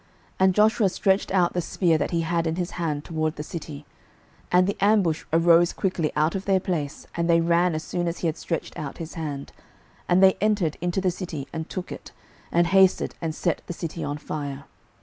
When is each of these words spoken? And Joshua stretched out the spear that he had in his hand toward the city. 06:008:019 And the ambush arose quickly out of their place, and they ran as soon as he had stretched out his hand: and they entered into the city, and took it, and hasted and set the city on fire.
And 0.39 0.55
Joshua 0.55 0.89
stretched 0.89 1.29
out 1.31 1.53
the 1.53 1.61
spear 1.61 1.95
that 1.99 2.09
he 2.09 2.21
had 2.21 2.47
in 2.47 2.55
his 2.55 2.71
hand 2.71 3.05
toward 3.05 3.35
the 3.35 3.43
city. 3.43 3.85
06:008:019 4.45 4.45
And 4.53 4.65
the 4.67 4.77
ambush 4.83 5.25
arose 5.31 5.73
quickly 5.73 6.11
out 6.15 6.33
of 6.33 6.45
their 6.45 6.59
place, 6.59 7.05
and 7.13 7.29
they 7.29 7.39
ran 7.39 7.75
as 7.75 7.83
soon 7.83 8.07
as 8.07 8.17
he 8.17 8.27
had 8.27 8.35
stretched 8.35 8.75
out 8.79 8.97
his 8.97 9.13
hand: 9.13 9.51
and 10.09 10.23
they 10.23 10.37
entered 10.41 10.75
into 10.81 11.01
the 11.01 11.11
city, 11.11 11.47
and 11.53 11.69
took 11.69 11.91
it, 11.91 12.11
and 12.51 12.65
hasted 12.65 13.13
and 13.21 13.35
set 13.35 13.61
the 13.67 13.73
city 13.73 14.03
on 14.03 14.17
fire. 14.17 14.63